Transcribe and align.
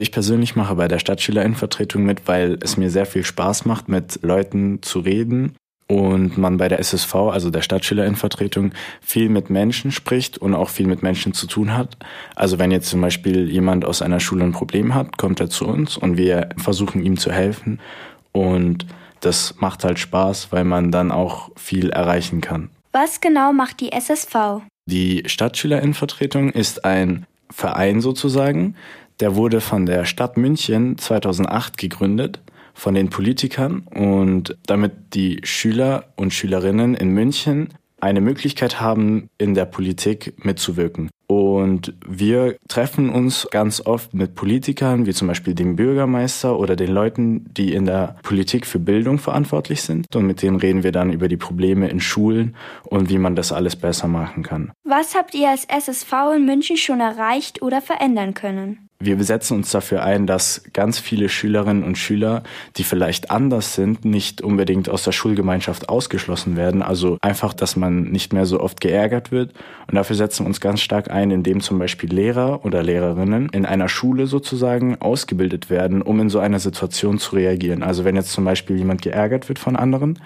Ich 0.00 0.12
persönlich 0.12 0.54
mache 0.54 0.76
bei 0.76 0.86
der 0.86 1.00
Stadtschülerinnenvertretung 1.00 2.04
mit, 2.04 2.28
weil 2.28 2.56
es 2.60 2.76
mir 2.76 2.88
sehr 2.88 3.04
viel 3.04 3.24
Spaß 3.24 3.64
macht, 3.64 3.88
mit 3.88 4.20
Leuten 4.22 4.80
zu 4.80 5.00
reden 5.00 5.56
und 5.88 6.38
man 6.38 6.56
bei 6.56 6.68
der 6.68 6.78
SSV, 6.78 7.14
also 7.16 7.50
der 7.50 7.62
Stadtschülerinnenvertretung, 7.62 8.70
viel 9.00 9.28
mit 9.28 9.50
Menschen 9.50 9.90
spricht 9.90 10.38
und 10.38 10.54
auch 10.54 10.68
viel 10.68 10.86
mit 10.86 11.02
Menschen 11.02 11.32
zu 11.32 11.48
tun 11.48 11.76
hat. 11.76 11.96
Also 12.36 12.60
wenn 12.60 12.70
jetzt 12.70 12.88
zum 12.88 13.00
Beispiel 13.00 13.50
jemand 13.50 13.84
aus 13.84 14.00
einer 14.00 14.20
Schule 14.20 14.44
ein 14.44 14.52
Problem 14.52 14.94
hat, 14.94 15.18
kommt 15.18 15.40
er 15.40 15.50
zu 15.50 15.66
uns 15.66 15.96
und 15.96 16.16
wir 16.16 16.50
versuchen 16.58 17.04
ihm 17.04 17.16
zu 17.16 17.32
helfen 17.32 17.80
und 18.30 18.86
das 19.20 19.56
macht 19.58 19.82
halt 19.82 19.98
Spaß, 19.98 20.52
weil 20.52 20.62
man 20.62 20.92
dann 20.92 21.10
auch 21.10 21.50
viel 21.56 21.90
erreichen 21.90 22.40
kann. 22.40 22.70
Was 22.92 23.20
genau 23.20 23.52
macht 23.52 23.80
die 23.80 23.90
SSV? 23.90 24.62
Die 24.86 25.24
Stadtschülerinnenvertretung 25.26 26.50
ist 26.50 26.84
ein 26.84 27.26
Verein 27.50 28.00
sozusagen, 28.00 28.76
der 29.20 29.36
wurde 29.36 29.60
von 29.60 29.86
der 29.86 30.04
Stadt 30.04 30.36
München 30.36 30.98
2008 30.98 31.78
gegründet 31.78 32.40
von 32.74 32.94
den 32.94 33.10
Politikern 33.10 33.80
und 33.80 34.56
damit 34.66 35.14
die 35.14 35.40
Schüler 35.42 36.12
und 36.16 36.32
Schülerinnen 36.32 36.94
in 36.94 37.10
München 37.10 37.68
eine 38.00 38.20
Möglichkeit 38.20 38.80
haben, 38.80 39.28
in 39.38 39.54
der 39.54 39.64
Politik 39.64 40.44
mitzuwirken. 40.44 41.10
Und 41.26 41.94
wir 42.06 42.56
treffen 42.68 43.10
uns 43.10 43.46
ganz 43.50 43.84
oft 43.84 44.14
mit 44.14 44.34
Politikern, 44.34 45.04
wie 45.04 45.12
zum 45.12 45.28
Beispiel 45.28 45.54
dem 45.54 45.76
Bürgermeister 45.76 46.58
oder 46.58 46.74
den 46.74 46.90
Leuten, 46.90 47.52
die 47.52 47.74
in 47.74 47.84
der 47.84 48.16
Politik 48.22 48.66
für 48.66 48.78
Bildung 48.78 49.18
verantwortlich 49.18 49.82
sind. 49.82 50.06
Und 50.14 50.26
mit 50.26 50.40
denen 50.40 50.56
reden 50.56 50.84
wir 50.84 50.92
dann 50.92 51.12
über 51.12 51.28
die 51.28 51.36
Probleme 51.36 51.88
in 51.88 52.00
Schulen 52.00 52.56
und 52.84 53.10
wie 53.10 53.18
man 53.18 53.36
das 53.36 53.52
alles 53.52 53.76
besser 53.76 54.08
machen 54.08 54.42
kann. 54.42 54.72
Was 54.84 55.14
habt 55.14 55.34
ihr 55.34 55.50
als 55.50 55.66
SSV 55.66 56.12
in 56.36 56.46
München 56.46 56.78
schon 56.78 57.00
erreicht 57.00 57.60
oder 57.60 57.82
verändern 57.82 58.32
können? 58.32 58.87
Wir 59.00 59.22
setzen 59.22 59.56
uns 59.58 59.70
dafür 59.70 60.02
ein, 60.02 60.26
dass 60.26 60.64
ganz 60.72 60.98
viele 60.98 61.28
Schülerinnen 61.28 61.84
und 61.84 61.96
Schüler, 61.96 62.42
die 62.76 62.82
vielleicht 62.82 63.30
anders 63.30 63.76
sind, 63.76 64.04
nicht 64.04 64.40
unbedingt 64.40 64.88
aus 64.88 65.04
der 65.04 65.12
Schulgemeinschaft 65.12 65.88
ausgeschlossen 65.88 66.56
werden. 66.56 66.82
Also 66.82 67.16
einfach, 67.22 67.54
dass 67.54 67.76
man 67.76 68.10
nicht 68.10 68.32
mehr 68.32 68.44
so 68.44 68.58
oft 68.58 68.80
geärgert 68.80 69.30
wird. 69.30 69.52
Und 69.86 69.94
dafür 69.94 70.16
setzen 70.16 70.42
wir 70.44 70.48
uns 70.48 70.60
ganz 70.60 70.80
stark 70.80 71.12
ein, 71.12 71.30
indem 71.30 71.60
zum 71.60 71.78
Beispiel 71.78 72.12
Lehrer 72.12 72.64
oder 72.64 72.82
Lehrerinnen 72.82 73.50
in 73.50 73.66
einer 73.66 73.88
Schule 73.88 74.26
sozusagen 74.26 75.00
ausgebildet 75.00 75.70
werden, 75.70 76.02
um 76.02 76.18
in 76.18 76.28
so 76.28 76.40
einer 76.40 76.58
Situation 76.58 77.18
zu 77.18 77.36
reagieren. 77.36 77.84
Also 77.84 78.04
wenn 78.04 78.16
jetzt 78.16 78.32
zum 78.32 78.44
Beispiel 78.44 78.78
jemand 78.78 79.02
geärgert 79.02 79.48
wird 79.48 79.60
von 79.60 79.76
anderen, 79.76 80.18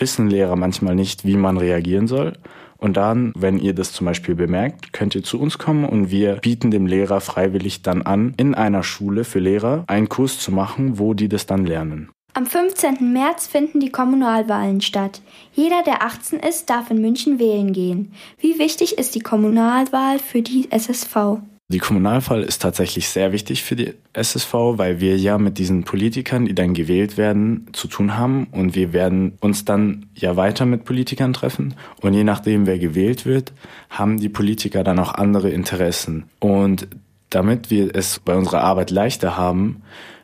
wissen 0.00 0.28
Lehrer 0.28 0.56
manchmal 0.56 0.94
nicht, 0.94 1.24
wie 1.24 1.36
man 1.36 1.56
reagieren 1.56 2.06
soll. 2.06 2.34
Und 2.76 2.96
dann, 2.96 3.32
wenn 3.36 3.58
ihr 3.58 3.74
das 3.74 3.92
zum 3.92 4.06
Beispiel 4.06 4.34
bemerkt, 4.34 4.92
könnt 4.94 5.14
ihr 5.14 5.22
zu 5.22 5.38
uns 5.38 5.58
kommen 5.58 5.84
und 5.84 6.10
wir 6.10 6.36
bieten 6.36 6.70
dem 6.70 6.86
Lehrer 6.86 7.20
freiwillig 7.20 7.82
dann 7.82 8.02
an, 8.02 8.32
in 8.38 8.54
einer 8.54 8.82
Schule 8.82 9.24
für 9.24 9.38
Lehrer 9.38 9.84
einen 9.86 10.08
Kurs 10.08 10.38
zu 10.38 10.50
machen, 10.50 10.98
wo 10.98 11.12
die 11.12 11.28
das 11.28 11.44
dann 11.44 11.66
lernen. 11.66 12.10
Am 12.32 12.46
15. 12.46 13.12
März 13.12 13.48
finden 13.48 13.80
die 13.80 13.90
Kommunalwahlen 13.90 14.80
statt. 14.80 15.20
Jeder, 15.52 15.82
der 15.82 16.02
18 16.02 16.38
ist, 16.38 16.70
darf 16.70 16.90
in 16.90 17.00
München 17.00 17.38
wählen 17.38 17.72
gehen. 17.72 18.12
Wie 18.38 18.58
wichtig 18.58 18.98
ist 18.98 19.14
die 19.14 19.20
Kommunalwahl 19.20 20.18
für 20.18 20.40
die 20.40 20.70
SSV? 20.70 21.40
Die 21.72 21.78
Kommunalwahl 21.78 22.42
ist 22.42 22.62
tatsächlich 22.62 23.08
sehr 23.08 23.30
wichtig 23.30 23.62
für 23.62 23.76
die 23.76 23.94
SSV, 24.12 24.52
weil 24.52 24.98
wir 24.98 25.16
ja 25.16 25.38
mit 25.38 25.56
diesen 25.56 25.84
Politikern, 25.84 26.46
die 26.46 26.54
dann 26.56 26.74
gewählt 26.74 27.16
werden, 27.16 27.68
zu 27.72 27.86
tun 27.86 28.18
haben. 28.18 28.48
Und 28.50 28.74
wir 28.74 28.92
werden 28.92 29.38
uns 29.40 29.64
dann 29.64 30.06
ja 30.16 30.34
weiter 30.34 30.66
mit 30.66 30.84
Politikern 30.84 31.32
treffen. 31.32 31.74
Und 32.00 32.14
je 32.14 32.24
nachdem, 32.24 32.66
wer 32.66 32.80
gewählt 32.80 33.24
wird, 33.24 33.52
haben 33.88 34.18
die 34.18 34.28
Politiker 34.28 34.82
dann 34.82 34.98
auch 34.98 35.14
andere 35.14 35.50
Interessen. 35.50 36.24
Und 36.40 36.88
damit 37.28 37.70
wir 37.70 37.94
es 37.94 38.18
bei 38.18 38.34
unserer 38.34 38.62
Arbeit 38.62 38.90
leichter 38.90 39.36
haben, 39.36 39.82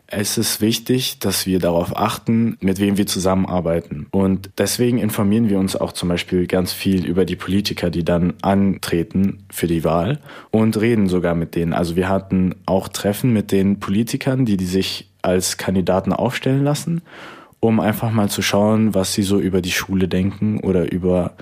es 0.08 0.38
ist 0.38 0.60
wichtig, 0.60 1.18
dass 1.18 1.46
wir 1.46 1.58
darauf 1.58 1.96
achten, 1.96 2.56
mit 2.60 2.78
wem 2.78 2.96
wir 2.96 3.06
zusammenarbeiten. 3.06 4.06
Und 4.12 4.50
deswegen 4.56 4.98
informieren 4.98 5.48
wir 5.48 5.58
uns 5.58 5.74
auch 5.74 5.92
zum 5.92 6.08
Beispiel 6.08 6.46
ganz 6.46 6.72
viel 6.72 7.04
über 7.04 7.24
die 7.24 7.34
Politiker, 7.34 7.90
die 7.90 8.04
dann 8.04 8.34
antreten 8.42 9.44
für 9.50 9.66
die 9.66 9.82
Wahl 9.82 10.20
und 10.50 10.80
reden 10.80 11.08
sogar 11.08 11.34
mit 11.34 11.56
denen. 11.56 11.72
Also 11.72 11.96
wir 11.96 12.08
hatten 12.08 12.54
auch 12.66 12.88
Treffen 12.88 13.32
mit 13.32 13.50
den 13.50 13.80
Politikern, 13.80 14.44
die, 14.44 14.56
die 14.56 14.66
sich 14.66 15.10
als 15.22 15.56
Kandidaten 15.56 16.12
aufstellen 16.12 16.62
lassen, 16.62 17.02
um 17.58 17.80
einfach 17.80 18.12
mal 18.12 18.28
zu 18.28 18.42
schauen, 18.42 18.94
was 18.94 19.12
sie 19.12 19.22
so 19.22 19.40
über 19.40 19.60
die 19.60 19.72
Schule 19.72 20.06
denken 20.06 20.60
oder 20.60 20.92
über 20.92 21.32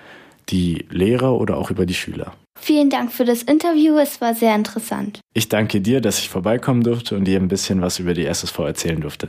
die 0.48 0.86
Lehrer 0.88 1.34
oder 1.34 1.58
auch 1.58 1.70
über 1.70 1.84
die 1.84 1.94
Schüler. 1.94 2.32
Vielen 2.58 2.88
Dank 2.88 3.12
für 3.12 3.24
das 3.24 3.42
Interview, 3.42 3.98
es 3.98 4.20
war 4.20 4.34
sehr 4.34 4.54
interessant. 4.54 5.20
Ich 5.34 5.48
danke 5.48 5.80
dir, 5.80 6.00
dass 6.00 6.18
ich 6.18 6.28
vorbeikommen 6.28 6.82
durfte 6.82 7.16
und 7.16 7.24
dir 7.24 7.38
ein 7.38 7.48
bisschen 7.48 7.82
was 7.82 7.98
über 7.98 8.14
die 8.14 8.24
SSV 8.24 8.58
erzählen 8.60 9.00
durfte. 9.00 9.28